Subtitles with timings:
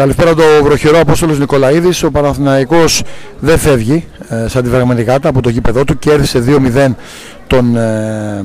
[0.00, 2.02] Καλησπέρα το βροχερό Απόστολος Νικολαίδης.
[2.02, 3.02] Ο Παναθηναϊκός
[3.38, 5.98] δεν φεύγει ε, σαν τη πραγματικάτα από το γήπεδό του.
[5.98, 6.94] Κέρδισε 2-0
[7.46, 8.44] τον ε,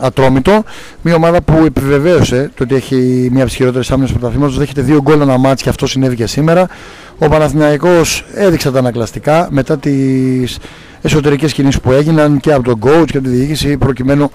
[0.00, 0.62] Ατρόμητο.
[1.02, 4.58] Μια ομάδα που επιβεβαίωσε το ότι έχει μια από τις χειρότερες άμυνες του πρωταθλήματος.
[4.58, 6.68] Δέχεται δύο γκολ ένα μάτς και αυτό συνέβη και σήμερα.
[7.18, 10.58] Ο Παναθηναϊκός έδειξε τα ανακλαστικά μετά τις
[11.04, 14.30] εσωτερικές κινήσεις που έγιναν και από τον coach και από τη διοίκηση προκειμένου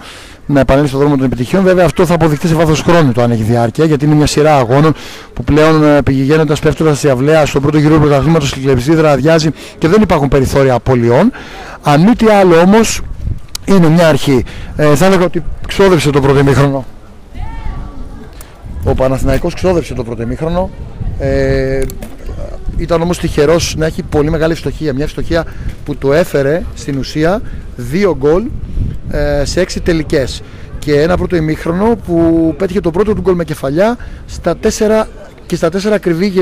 [0.46, 1.64] να επανέλθει στον δρόμο των επιτυχιών.
[1.64, 4.58] Βέβαια αυτό θα αποδειχθεί σε βάθος χρόνου το αν έχει διάρκεια γιατί είναι μια σειρά
[4.58, 4.94] αγώνων
[5.34, 9.50] που πλέον ε, πηγαίνοντας πέφτοντας στη αυλαία στον πρώτο γύρο του πρωταθλήματος η κλεψίδρα αδειάζει
[9.78, 11.32] και δεν υπάρχουν περιθώρια απολειών.
[11.84, 13.02] Αν μη τι άλλο όμως
[13.66, 14.44] είναι μια αρχή.
[14.76, 16.86] Ε, θα έλεγα ότι ξόδευσε το πρώτο ημίχρονο.
[18.84, 20.70] Ο Παναθηναϊκός ξόδευσε το πρώτο ημίχρονο.
[21.20, 21.82] Ε,
[22.80, 24.94] ήταν όμως τυχερός να έχει πολύ μεγάλη φτωχία.
[24.94, 25.46] Μια φτωχία
[25.86, 27.42] που το έφερε στην ουσία
[27.76, 28.44] δύο γκολ
[29.10, 30.42] ε, σε έξι τελικές.
[30.80, 35.08] Και ένα πρώτο ημίχρονο που πέτυχε το πρώτο του γκολ με κεφαλιά στα τέσσερα
[35.50, 36.34] και στα τέσσερα ακριβή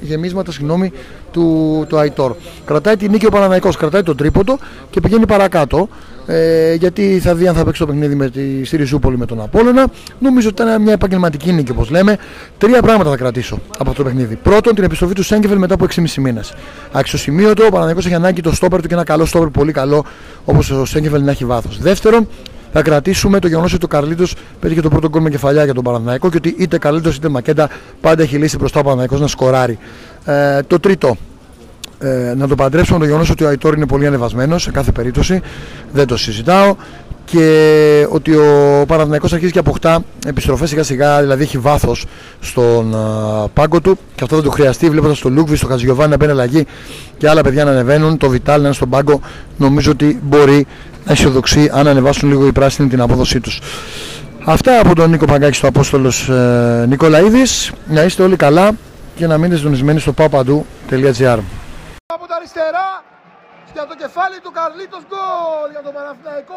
[0.00, 0.92] γεμίσματα συγγνώμη,
[1.32, 2.34] του, του Αϊτόρ.
[2.64, 4.58] Κρατάει την νίκη ο Παναναϊκός, κρατάει τον τρίποντο
[4.90, 5.88] και πηγαίνει παρακάτω.
[6.26, 9.86] Ε, γιατί θα δει αν θα παίξει το παιχνίδι με τη Σιριζούπολη με τον Απόλλωνα.
[10.18, 12.16] Νομίζω ότι ήταν μια επαγγελματική νίκη όπως λέμε.
[12.58, 14.38] Τρία πράγματα θα κρατήσω από αυτό το παιχνίδι.
[14.42, 16.54] Πρώτον, την επιστροφή του Σέγκεφελ μετά από 6,5 μήνες.
[16.92, 20.04] Αξιοσημείωτο, ο Παναναϊκός έχει ανάγκη το στόπερ του και ένα καλό στόπερ πολύ καλό
[20.44, 21.78] όπως ο Σέγκεφελ να έχει βάθος.
[21.78, 22.28] Δεύτερον,
[22.76, 25.84] θα κρατήσουμε το γεγονός ότι ο Καρλίτος πέτυχε το πρώτο γκολ με κεφαλιά για τον
[25.84, 27.68] Παναθηναϊκό και ότι είτε Καρλίτος είτε Μακέντα
[28.00, 29.78] πάντα έχει λύσει μπροστά ο Παναθηναϊκός να σκοράρει.
[30.24, 31.16] Ε, το τρίτο,
[31.98, 35.40] ε, να το παντρέψουμε το γεγονός ότι ο Αϊτόρ είναι πολύ ανεβασμένος σε κάθε περίπτωση,
[35.92, 36.76] δεν το συζητάω
[37.24, 42.06] και ότι ο Παναθηναϊκός αρχίζει και αποκτά επιστροφές σιγά σιγά, δηλαδή έχει βάθος
[42.40, 46.16] στον α, πάγκο του και αυτό δεν το χρειαστεί βλέποντας τον Λούκβι, τον Χατζηγιοβάνι να
[46.16, 46.66] μπαίνει αλλαγή
[47.18, 49.20] και άλλα παιδιά να ανεβαίνουν, το Βιτάλ να είναι στον πάγκο
[49.56, 50.66] νομίζω ότι μπορεί
[51.04, 53.60] να αισιοδοξεί αν ανεβάσουν λίγο οι πράσινοι την απόδοσή τους.
[54.44, 57.72] Αυτά από τον Νίκο Παγκάκη στο Απόστολος ε, Νικολαίδης.
[57.88, 58.70] Να είστε όλοι καλά
[59.16, 61.38] και να μείνετε συντονισμένοι στο papadu.gr
[62.06, 63.02] Από τα αριστερά
[63.76, 65.68] για το κεφάλι του Καρλίτος γκολ!
[65.74, 66.56] Για τον Παναθηναϊκό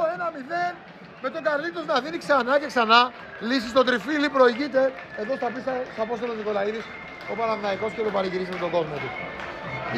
[0.71, 0.75] 1-0
[1.23, 2.99] με τον Καρλίτος να δίνει ξανά και ξανά.
[3.47, 4.81] Λύση στο τριφύλι προηγείται.
[5.21, 6.85] Εδώ στα πίστα στο Απόστολο Νικολαίδης
[7.31, 9.09] ο Παναθηναϊκός και το παρηγυρίζει με τον κόσμο του.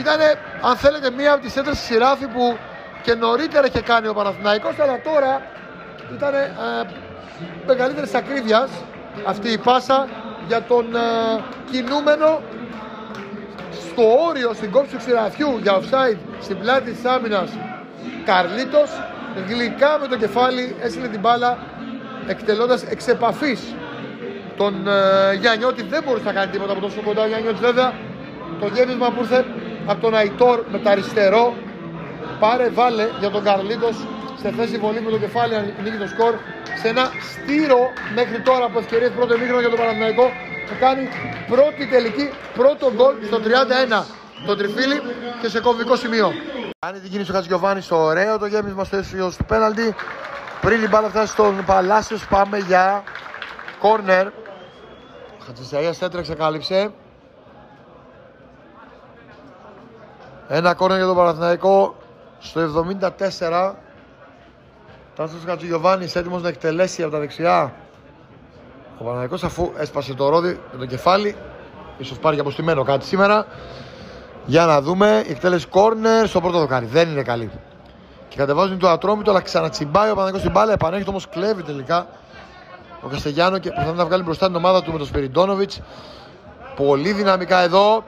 [0.02, 0.28] Ήτανε
[0.68, 2.58] αν θέλετε μία από τις έντρες στη σειράφη που
[3.06, 5.32] και νωρίτερα είχε κάνει ο Παναθηναϊκός αλλά τώρα
[6.16, 6.48] ήταν ε,
[7.66, 8.70] μεγαλύτερης ακρίβειας
[9.26, 10.08] αυτή η πάσα
[10.48, 11.00] για τον ε,
[11.72, 12.42] κινούμενο
[14.00, 17.50] στο όριο στην κόψη του ξηραφιού για offside στην πλάτη της άμυνας
[18.26, 18.90] Καρλίτος
[19.48, 21.58] γλυκά με το κεφάλι έστειλε την μπάλα
[22.28, 23.62] εκτελώντας εξ επαφής
[24.58, 27.22] τον ε, Γιάννιώτη δεν μπορούσε να κάνει τίποτα από τόσο κοντά.
[27.24, 27.94] Ο Γιάννιώτης βέβαια
[28.60, 29.46] το γέμισμα που ήρθε
[29.86, 31.54] από τον Αϊτόρ με τα αριστερό
[32.40, 33.96] πάρε βάλε για τον Καρλίτος
[34.42, 36.34] σε θέση βολή με το κεφάλι νίκη το σκορ
[36.82, 37.82] σε ένα στήρο
[38.16, 40.26] μέχρι τώρα από ευκαιρίες πρώτο εμίχρονο για τον Παναθηναϊκό
[40.70, 41.10] που κάνει
[41.48, 44.04] πρώτη τελική, πρώτο γκολ στο 31
[44.46, 45.02] το τριφύλι
[45.42, 46.32] και σε κομβικό σημείο.
[46.80, 49.96] Κάνει την κίνηση ο Χατζιωβάνη στο ωραίο το γέμισμα στο έσιο του πέναλτι.
[50.62, 53.04] Πριν η μπάλα φτάσει στον Παλάσιος πάμε για
[53.80, 54.28] κόρνερ.
[54.28, 54.32] Ο
[55.48, 56.92] Χατζησαΐας έτρεξε, κάλυψε.
[60.48, 61.96] Ένα κόρνερ για τον Παναθηναϊκό
[62.40, 62.62] στο
[63.40, 63.74] 74.
[65.16, 67.74] Τάσος Χατζηγιοβάνης έτοιμος να εκτελέσει από τα δεξιά.
[69.00, 71.36] Ο Παναθηναϊκός αφού έσπασε το ρόδι με το κεφάλι,
[71.98, 73.46] ίσως πάρει και αποστημένο κάτι σήμερα.
[74.46, 76.86] Για να δούμε, η εκτέλεση κόρνερ στο πρώτο δοκάρι.
[76.86, 77.52] Δεν είναι καλή.
[78.28, 80.74] Και κατεβάζουν το ατρόμητο, αλλά ξανατσιμπάει ο Παναθηναϊκός στην μπάλα.
[80.74, 82.08] Επανέρχεται όμως κλέβει τελικά
[83.02, 85.82] ο Καστεγιάνο και προσπαθεί να βγάλει μπροστά την ομάδα του με τον Σπυριντόνοβιτς.
[86.76, 88.04] Πολύ δυναμικά εδώ.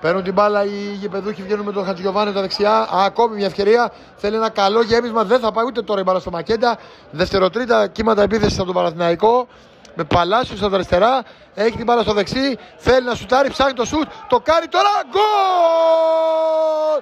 [0.00, 2.72] Παίρνουν την μπάλα οι γηπεδούχοι, βγαίνουν με τον Χατζηγιοβάνη τα δεξιά.
[2.72, 3.92] Α, ακόμη μια ευκαιρία.
[4.16, 5.24] Θέλει ένα καλό γέμισμα.
[5.24, 6.78] Δεν θα πάει ούτε τώρα η μπάλα στο Μακέντα.
[7.10, 9.46] Δευτεροτρίτα κύματα επίθεσης από τον Παναθηναϊκό
[9.94, 11.22] με Παλάσιος στα αριστερά.
[11.54, 12.58] Έχει την μπάλα στο δεξί.
[12.76, 14.08] Θέλει να σουτάρει, ψάχνει το σουτ.
[14.28, 14.90] Το κάνει τώρα.
[15.10, 17.00] Γκολ!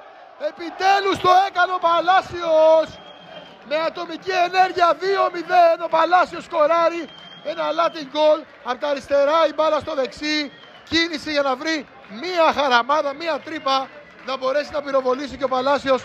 [0.48, 2.88] Επιτέλους το έκανε ο Παλάσιος.
[3.68, 7.08] Με ατομική ενέργεια 2-0 ο Παλάσιος σκοράρει.
[7.44, 10.52] Ένα Latin goal από τα αριστερά η μπάλα στο δεξί.
[10.88, 11.86] Κίνηση για να βρει
[12.22, 13.88] μία χαραμάδα, μία τρύπα
[14.26, 16.02] να μπορέσει να πυροβολήσει και ο Παλάσιος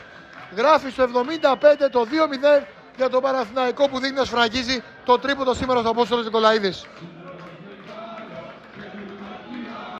[0.56, 2.64] γράφει στο 75 το 2-0
[2.98, 6.86] για τον Παναθηναϊκό που δείχνει να σφραγίζει το τρίποντο σήμερα στο Απόστολος Νικολαίδης.